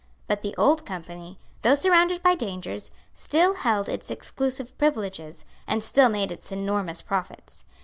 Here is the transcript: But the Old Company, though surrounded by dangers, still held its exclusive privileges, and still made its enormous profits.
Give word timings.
But 0.25 0.41
the 0.41 0.55
Old 0.57 0.83
Company, 0.83 1.37
though 1.61 1.75
surrounded 1.75 2.23
by 2.23 2.33
dangers, 2.33 2.91
still 3.13 3.53
held 3.53 3.87
its 3.87 4.09
exclusive 4.09 4.75
privileges, 4.79 5.45
and 5.67 5.83
still 5.83 6.09
made 6.09 6.31
its 6.31 6.51
enormous 6.51 7.03
profits. 7.03 7.65